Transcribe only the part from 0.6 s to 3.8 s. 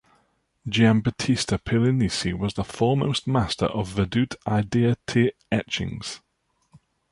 Giambattista Piranesi was the foremost master